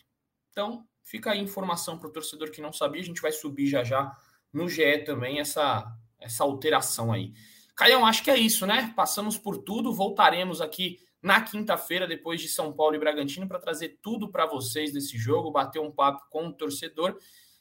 [0.51, 3.01] Então, fica aí informação para o torcedor que não sabia.
[3.01, 4.15] A gente vai subir já já
[4.53, 5.91] no GE também essa,
[6.21, 7.33] essa alteração aí.
[7.75, 8.93] Caião, acho que é isso, né?
[8.95, 9.95] Passamos por tudo.
[9.95, 14.93] Voltaremos aqui na quinta-feira, depois de São Paulo e Bragantino, para trazer tudo para vocês
[14.93, 17.19] desse jogo, bater um papo com o torcedor.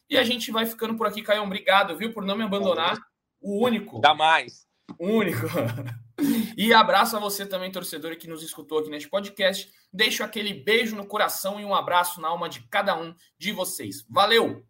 [0.10, 1.43] E a gente vai ficando por aqui, Caio.
[1.43, 2.97] Obrigado, viu, por não me abandonar.
[3.41, 3.99] O único.
[3.99, 4.68] Dá mais.
[4.97, 5.47] O único.
[6.55, 9.70] e abraço a você também, torcedor, que nos escutou aqui neste podcast.
[9.91, 14.05] Deixo aquele beijo no coração e um abraço na alma de cada um de vocês.
[14.10, 14.66] Valeu!